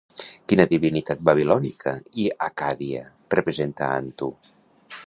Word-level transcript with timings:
Quina 0.51 0.63
divinitat 0.71 1.21
babilònica 1.29 1.93
i 2.25 2.27
accàdia 2.49 3.05
representa 3.39 3.93
Antu? 4.01 4.35